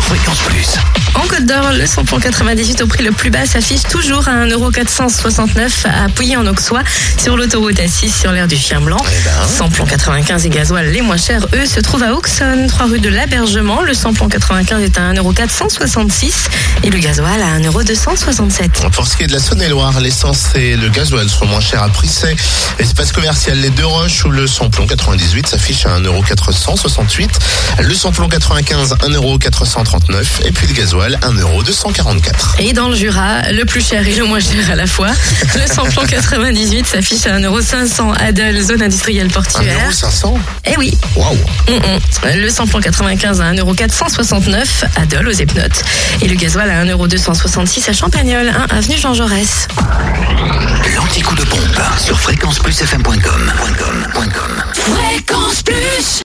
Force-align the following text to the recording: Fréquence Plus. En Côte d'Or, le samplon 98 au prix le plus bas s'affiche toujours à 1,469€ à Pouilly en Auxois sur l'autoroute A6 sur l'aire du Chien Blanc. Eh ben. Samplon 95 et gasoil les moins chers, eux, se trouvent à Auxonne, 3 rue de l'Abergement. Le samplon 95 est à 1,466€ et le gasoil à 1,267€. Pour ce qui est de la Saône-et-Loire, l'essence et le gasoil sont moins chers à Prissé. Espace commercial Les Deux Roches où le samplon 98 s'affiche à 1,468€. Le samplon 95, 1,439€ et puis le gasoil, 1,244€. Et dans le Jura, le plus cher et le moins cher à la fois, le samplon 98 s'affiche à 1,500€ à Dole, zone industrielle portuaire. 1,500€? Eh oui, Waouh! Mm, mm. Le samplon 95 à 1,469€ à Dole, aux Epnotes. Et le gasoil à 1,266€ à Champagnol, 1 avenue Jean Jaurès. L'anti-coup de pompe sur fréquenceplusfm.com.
Fréquence 0.00 0.40
Plus. 0.48 1.03
En 1.14 1.26
Côte 1.26 1.46
d'Or, 1.46 1.72
le 1.72 1.86
samplon 1.86 2.18
98 2.18 2.82
au 2.82 2.86
prix 2.86 3.02
le 3.04 3.12
plus 3.12 3.30
bas 3.30 3.46
s'affiche 3.46 3.82
toujours 3.82 4.28
à 4.28 4.46
1,469€ 4.46 5.86
à 5.86 6.08
Pouilly 6.08 6.36
en 6.36 6.46
Auxois 6.46 6.82
sur 7.18 7.36
l'autoroute 7.36 7.76
A6 7.76 8.20
sur 8.20 8.32
l'aire 8.32 8.48
du 8.48 8.56
Chien 8.56 8.80
Blanc. 8.80 8.96
Eh 9.00 9.24
ben. 9.24 9.48
Samplon 9.48 9.84
95 9.84 10.46
et 10.46 10.48
gasoil 10.48 10.90
les 10.90 11.02
moins 11.02 11.16
chers, 11.16 11.46
eux, 11.54 11.66
se 11.66 11.80
trouvent 11.80 12.02
à 12.02 12.14
Auxonne, 12.14 12.66
3 12.66 12.86
rue 12.86 13.00
de 13.00 13.08
l'Abergement. 13.08 13.82
Le 13.82 13.94
samplon 13.94 14.28
95 14.28 14.82
est 14.82 14.98
à 14.98 15.12
1,466€ 15.12 16.32
et 16.82 16.90
le 16.90 16.98
gasoil 16.98 17.40
à 17.42 17.58
1,267€. 17.60 18.90
Pour 18.90 19.06
ce 19.06 19.16
qui 19.16 19.24
est 19.24 19.26
de 19.28 19.32
la 19.32 19.40
Saône-et-Loire, 19.40 20.00
l'essence 20.00 20.50
et 20.54 20.76
le 20.76 20.88
gasoil 20.88 21.28
sont 21.28 21.46
moins 21.46 21.60
chers 21.60 21.82
à 21.82 21.88
Prissé. 21.88 22.34
Espace 22.78 23.12
commercial 23.12 23.58
Les 23.58 23.70
Deux 23.70 23.86
Roches 23.86 24.24
où 24.24 24.30
le 24.30 24.46
samplon 24.46 24.86
98 24.86 25.46
s'affiche 25.46 25.86
à 25.86 25.98
1,468€. 26.00 27.28
Le 27.80 27.94
samplon 27.94 28.28
95, 28.28 28.96
1,439€ 29.00 30.24
et 30.44 30.52
puis 30.52 30.66
le 30.66 30.72
gasoil, 30.74 31.03
1,244€. 31.08 32.60
Et 32.60 32.72
dans 32.72 32.88
le 32.88 32.96
Jura, 32.96 33.50
le 33.52 33.64
plus 33.64 33.86
cher 33.86 34.06
et 34.06 34.14
le 34.14 34.24
moins 34.24 34.40
cher 34.40 34.70
à 34.70 34.74
la 34.74 34.86
fois, 34.86 35.08
le 35.54 35.72
samplon 35.72 36.04
98 36.06 36.86
s'affiche 36.86 37.26
à 37.26 37.38
1,500€ 37.38 38.14
à 38.18 38.32
Dole, 38.32 38.60
zone 38.60 38.82
industrielle 38.82 39.28
portuaire. 39.28 39.90
1,500€? 39.90 40.38
Eh 40.66 40.76
oui, 40.78 40.96
Waouh! 41.16 41.34
Mm, 41.68 41.72
mm. 41.72 42.40
Le 42.40 42.48
samplon 42.48 42.80
95 42.80 43.40
à 43.40 43.52
1,469€ 43.52 44.64
à 44.96 45.06
Dole, 45.06 45.28
aux 45.28 45.32
Epnotes. 45.32 45.82
Et 46.22 46.28
le 46.28 46.34
gasoil 46.34 46.70
à 46.70 46.84
1,266€ 46.84 47.90
à 47.90 47.92
Champagnol, 47.92 48.48
1 48.70 48.76
avenue 48.76 48.96
Jean 48.98 49.14
Jaurès. 49.14 49.68
L'anti-coup 50.96 51.34
de 51.34 51.44
pompe 51.44 51.80
sur 51.98 52.18
fréquenceplusfm.com. 52.20 53.33